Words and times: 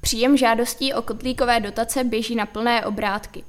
Příjem 0.00 0.36
žádostí 0.36 0.94
o 0.94 1.02
kotlíkové 1.02 1.60
dotace 1.60 2.04
běží 2.04 2.34
na 2.34 2.46
plné 2.46 2.86
obrátky. 2.86 3.44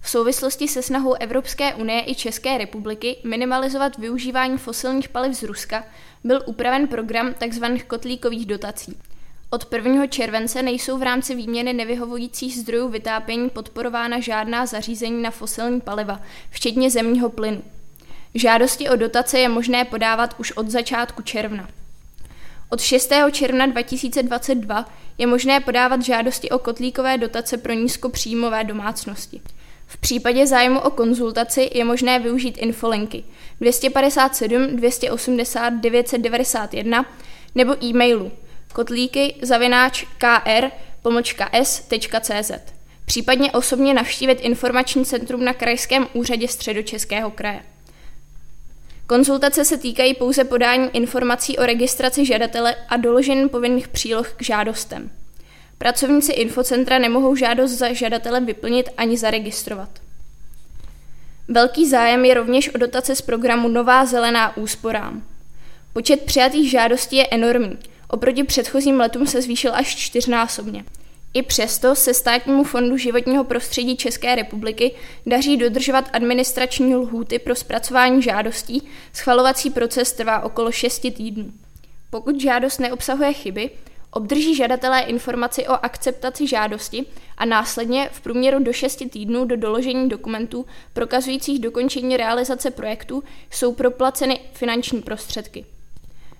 V 0.00 0.10
souvislosti 0.10 0.68
se 0.68 0.82
snahou 0.82 1.14
Evropské 1.14 1.74
unie 1.74 2.02
i 2.06 2.14
České 2.14 2.58
republiky 2.58 3.16
minimalizovat 3.24 3.98
využívání 3.98 4.58
fosilních 4.58 5.08
paliv 5.08 5.34
z 5.34 5.42
Ruska 5.42 5.84
byl 6.24 6.42
upraven 6.46 6.88
program 6.88 7.34
tzv. 7.34 7.64
kotlíkových 7.86 8.46
dotací. 8.46 8.96
Od 9.50 9.72
1. 9.72 10.06
července 10.06 10.62
nejsou 10.62 10.98
v 10.98 11.02
rámci 11.02 11.34
výměny 11.34 11.72
nevyhovujících 11.72 12.56
zdrojů 12.56 12.88
vytápění 12.88 13.50
podporována 13.50 14.20
žádná 14.20 14.66
zařízení 14.66 15.22
na 15.22 15.30
fosilní 15.30 15.80
paliva, 15.80 16.20
včetně 16.50 16.90
zemního 16.90 17.30
plynu. 17.30 17.62
Žádosti 18.34 18.88
o 18.88 18.96
dotace 18.96 19.38
je 19.38 19.48
možné 19.48 19.84
podávat 19.84 20.34
už 20.38 20.52
od 20.52 20.70
začátku 20.70 21.22
června. 21.22 21.68
Od 22.72 22.80
6. 22.80 23.12
června 23.32 23.66
2022 23.66 24.88
je 25.18 25.26
možné 25.26 25.60
podávat 25.60 26.02
žádosti 26.02 26.50
o 26.50 26.58
kotlíkové 26.58 27.18
dotace 27.18 27.56
pro 27.56 27.72
nízkopříjmové 27.72 28.64
domácnosti. 28.64 29.40
V 29.86 29.96
případě 29.96 30.46
zájmu 30.46 30.80
o 30.80 30.90
konzultaci 30.90 31.70
je 31.74 31.84
možné 31.84 32.18
využít 32.18 32.58
infolinky 32.58 33.24
257 33.60 34.76
280 34.76 35.70
991 35.70 37.06
nebo 37.54 37.84
e-mailu 37.84 38.32
kotlíky 38.72 39.34
zavináč 39.42 40.04
kr 40.18 40.70
s.cz. 41.62 42.52
Případně 43.04 43.52
osobně 43.52 43.94
navštívit 43.94 44.40
informační 44.40 45.04
centrum 45.04 45.44
na 45.44 45.52
Krajském 45.52 46.06
úřadě 46.12 46.48
středočeského 46.48 47.30
kraje. 47.30 47.71
Konzultace 49.12 49.64
se 49.64 49.78
týkají 49.78 50.14
pouze 50.14 50.44
podání 50.44 50.88
informací 50.92 51.58
o 51.58 51.66
registraci 51.66 52.26
žadatele 52.26 52.76
a 52.88 52.96
doložení 52.96 53.48
povinných 53.48 53.88
příloh 53.88 54.32
k 54.32 54.42
žádostem. 54.42 55.10
Pracovníci 55.78 56.32
infocentra 56.32 56.98
nemohou 56.98 57.36
žádost 57.36 57.70
za 57.70 57.92
žadatelem 57.92 58.46
vyplnit 58.46 58.90
ani 58.96 59.16
zaregistrovat. 59.16 59.88
Velký 61.48 61.88
zájem 61.88 62.24
je 62.24 62.34
rovněž 62.34 62.74
o 62.74 62.78
dotace 62.78 63.16
z 63.16 63.22
programu 63.22 63.68
Nová 63.68 64.06
zelená 64.06 64.56
úsporám. 64.56 65.22
Počet 65.92 66.22
přijatých 66.22 66.70
žádostí 66.70 67.16
je 67.16 67.28
enormní. 67.30 67.78
Oproti 68.08 68.44
předchozím 68.44 69.00
letům 69.00 69.26
se 69.26 69.42
zvýšil 69.42 69.74
až 69.74 69.96
čtyřnásobně. 69.96 70.84
I 71.34 71.42
přesto 71.42 71.94
se 71.94 72.14
Státnímu 72.14 72.64
fondu 72.64 72.96
životního 72.96 73.44
prostředí 73.44 73.96
České 73.96 74.34
republiky 74.34 74.94
daří 75.26 75.56
dodržovat 75.56 76.10
administrační 76.12 76.94
lhůty 76.94 77.38
pro 77.38 77.54
zpracování 77.54 78.22
žádostí, 78.22 78.82
schvalovací 79.12 79.70
proces 79.70 80.12
trvá 80.12 80.40
okolo 80.40 80.72
6 80.72 80.98
týdnů. 80.98 81.52
Pokud 82.10 82.40
žádost 82.40 82.78
neobsahuje 82.78 83.32
chyby, 83.32 83.70
obdrží 84.10 84.56
žadatelé 84.56 85.00
informaci 85.00 85.68
o 85.68 85.72
akceptaci 85.72 86.46
žádosti 86.46 87.06
a 87.38 87.44
následně 87.44 88.08
v 88.12 88.20
průměru 88.20 88.64
do 88.64 88.72
6 88.72 89.02
týdnů 89.10 89.44
do 89.44 89.56
doložení 89.56 90.08
dokumentů 90.08 90.66
prokazujících 90.92 91.58
dokončení 91.58 92.16
realizace 92.16 92.70
projektu 92.70 93.22
jsou 93.50 93.72
proplaceny 93.72 94.40
finanční 94.52 95.02
prostředky. 95.02 95.64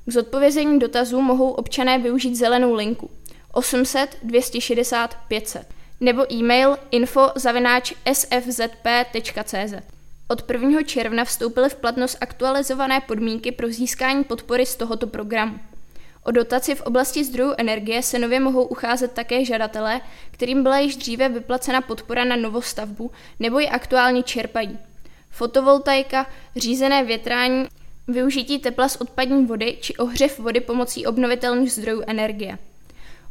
K 0.07 0.13
zodpovězení 0.13 0.79
dotazů 0.79 1.21
mohou 1.21 1.51
občané 1.51 1.99
využít 1.99 2.35
zelenou 2.35 2.75
linku– 2.75 3.11
800 3.53 4.19
260 4.23 5.19
500 5.29 5.67
nebo 6.01 6.33
e-mail 6.33 6.77
sfzp.cz. 8.13 9.75
Od 10.29 10.51
1. 10.51 10.83
června 10.83 11.25
vstoupily 11.25 11.69
v 11.69 11.75
platnost 11.75 12.17
aktualizované 12.21 13.01
podmínky 13.01 13.53
pro 13.53 13.69
získání 13.69 14.25
podpory 14.25 14.67
z 14.67 14.77
tohoto 14.77 15.07
programu. 15.07 15.59
O 16.25 16.31
dotaci 16.31 16.75
v 16.75 16.81
oblasti 16.81 17.25
zdrojů 17.25 17.55
energie 17.59 18.03
se 18.03 18.19
nově 18.19 18.41
mohou 18.41 18.65
ucházet 18.65 19.13
také 19.13 19.45
žadatelé, 19.45 20.01
kterým 20.31 20.63
byla 20.63 20.79
již 20.79 20.97
dříve 20.97 21.29
vyplacena 21.29 21.81
podpora 21.81 22.25
na 22.25 22.37
novostavbu 22.37 23.11
nebo 23.41 23.59
ji 23.59 23.69
aktuálně 23.69 24.23
čerpají. 24.23 24.79
Fotovoltaika, 25.31 26.27
řízené 26.57 27.05
větrání, 27.05 27.67
využití 28.09 28.59
tepla 28.59 28.89
z 28.89 28.97
odpadní 28.97 29.47
vody 29.47 29.79
či 29.81 29.97
ohřev 29.97 30.39
vody 30.39 30.61
pomocí 30.61 31.07
obnovitelných 31.07 31.73
zdrojů 31.73 32.03
energie. 32.07 32.59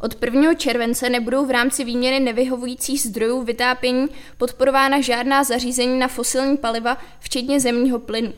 Od 0.03 0.23
1. 0.23 0.53
července 0.53 1.09
nebudou 1.09 1.45
v 1.45 1.51
rámci 1.51 1.83
výměny 1.83 2.19
nevyhovujících 2.19 3.01
zdrojů 3.01 3.41
vytápění 3.41 4.07
podporována 4.37 5.01
žádná 5.01 5.43
zařízení 5.43 5.99
na 5.99 6.07
fosilní 6.07 6.57
paliva, 6.57 6.97
včetně 7.19 7.59
zemního 7.59 7.99
plynu. 7.99 8.33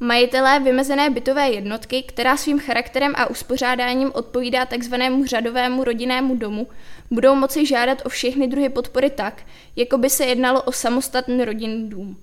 Majitelé 0.00 0.60
vymezené 0.60 1.10
bytové 1.10 1.50
jednotky, 1.50 2.02
která 2.02 2.36
svým 2.36 2.58
charakterem 2.58 3.12
a 3.16 3.30
uspořádáním 3.30 4.10
odpovídá 4.14 4.66
tzv. 4.66 4.94
řadovému 5.24 5.84
rodinnému 5.84 6.36
domu, 6.36 6.66
budou 7.10 7.34
moci 7.34 7.66
žádat 7.66 8.02
o 8.04 8.08
všechny 8.08 8.48
druhy 8.48 8.68
podpory 8.68 9.10
tak, 9.10 9.42
jako 9.76 9.98
by 9.98 10.10
se 10.10 10.24
jednalo 10.24 10.62
o 10.62 10.72
samostatný 10.72 11.44
rodinný 11.44 11.90
dům. 11.90 12.16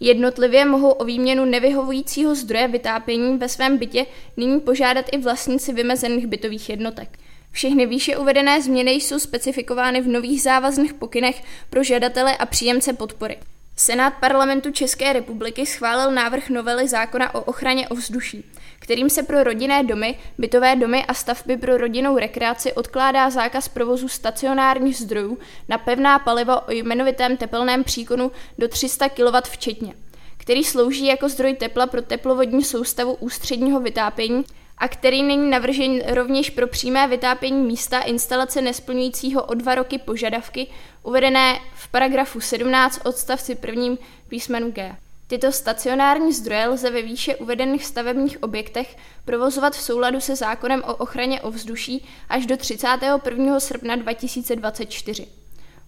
Jednotlivě 0.00 0.64
mohou 0.64 0.90
o 0.90 1.04
výměnu 1.04 1.44
nevyhovujícího 1.44 2.34
zdroje 2.34 2.68
vytápění 2.68 3.38
ve 3.38 3.48
svém 3.48 3.78
bytě 3.78 4.06
nyní 4.36 4.60
požádat 4.60 5.06
i 5.12 5.18
vlastníci 5.18 5.72
vymezených 5.72 6.26
bytových 6.26 6.70
jednotek. 6.70 7.18
Všechny 7.52 7.86
výše 7.86 8.16
uvedené 8.16 8.62
změny 8.62 8.90
jsou 8.90 9.18
specifikovány 9.18 10.00
v 10.00 10.08
nových 10.08 10.42
závazných 10.42 10.94
pokynech 10.94 11.42
pro 11.70 11.82
žadatele 11.84 12.36
a 12.36 12.46
příjemce 12.46 12.92
podpory. 12.92 13.38
Senát 13.76 14.14
parlamentu 14.20 14.70
České 14.70 15.12
republiky 15.12 15.66
schválil 15.66 16.12
návrh 16.12 16.48
novely 16.48 16.88
zákona 16.88 17.34
o 17.34 17.40
ochraně 17.40 17.88
ovzduší, 17.88 18.44
kterým 18.78 19.10
se 19.10 19.22
pro 19.22 19.44
rodinné 19.44 19.82
domy, 19.84 20.18
bytové 20.38 20.76
domy 20.76 21.04
a 21.06 21.14
stavby 21.14 21.56
pro 21.56 21.76
rodinnou 21.76 22.18
rekreaci 22.18 22.72
odkládá 22.72 23.30
zákaz 23.30 23.68
provozu 23.68 24.08
stacionárních 24.08 24.96
zdrojů 24.96 25.38
na 25.68 25.78
pevná 25.78 26.18
paliva 26.18 26.68
o 26.68 26.72
jmenovitém 26.72 27.36
tepelném 27.36 27.84
příkonu 27.84 28.32
do 28.58 28.68
300 28.68 29.08
kW 29.08 29.36
včetně, 29.44 29.94
který 30.36 30.64
slouží 30.64 31.06
jako 31.06 31.28
zdroj 31.28 31.54
tepla 31.54 31.86
pro 31.86 32.02
teplovodní 32.02 32.64
soustavu 32.64 33.14
ústředního 33.14 33.80
vytápění 33.80 34.44
a 34.80 34.88
který 34.88 35.22
není 35.22 35.50
navržen 35.50 36.00
rovněž 36.06 36.50
pro 36.50 36.66
přímé 36.66 37.08
vytápění 37.08 37.62
místa 37.62 38.00
instalace 38.00 38.62
nesplňujícího 38.62 39.44
o 39.44 39.54
dva 39.54 39.74
roky 39.74 39.98
požadavky 39.98 40.66
uvedené 41.02 41.60
v 41.74 41.88
paragrafu 41.88 42.40
17 42.40 43.00
odstavci 43.04 43.54
prvním 43.54 43.98
písmenu 44.28 44.70
G. 44.70 44.96
Tyto 45.26 45.52
stacionární 45.52 46.32
zdroje 46.32 46.68
lze 46.68 46.90
ve 46.90 47.02
výše 47.02 47.36
uvedených 47.36 47.84
stavebních 47.84 48.42
objektech 48.42 48.96
provozovat 49.24 49.72
v 49.72 49.82
souladu 49.82 50.20
se 50.20 50.36
zákonem 50.36 50.82
o 50.86 50.94
ochraně 50.94 51.40
ovzduší 51.40 52.08
až 52.28 52.46
do 52.46 52.56
31. 52.56 53.60
srpna 53.60 53.96
2024. 53.96 55.26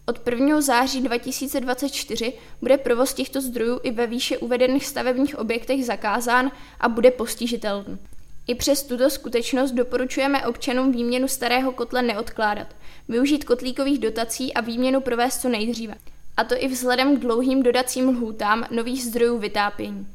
Od 0.06 0.26
1. 0.26 0.60
září 0.60 1.00
2024 1.00 2.32
bude 2.60 2.76
provoz 2.76 3.14
těchto 3.14 3.40
zdrojů 3.40 3.80
i 3.82 3.90
ve 3.90 4.06
výše 4.06 4.38
uvedených 4.38 4.86
stavebních 4.86 5.38
objektech 5.38 5.84
zakázán 5.84 6.50
a 6.80 6.88
bude 6.88 7.10
postižitelný. 7.10 7.98
I 8.46 8.54
přes 8.54 8.82
tuto 8.82 9.10
skutečnost 9.10 9.72
doporučujeme 9.72 10.46
občanům 10.46 10.92
výměnu 10.92 11.28
starého 11.28 11.72
kotle 11.72 12.02
neodkládat, 12.02 12.66
využít 13.08 13.44
kotlíkových 13.44 13.98
dotací 13.98 14.54
a 14.54 14.60
výměnu 14.60 15.00
provést 15.00 15.40
co 15.40 15.48
nejdříve. 15.48 15.94
A 16.36 16.44
to 16.44 16.54
i 16.58 16.68
vzhledem 16.68 17.16
k 17.16 17.20
dlouhým 17.20 17.62
dodacím 17.62 18.08
lhůtám 18.08 18.66
nových 18.70 19.04
zdrojů 19.04 19.38
vytápění. 19.38 20.06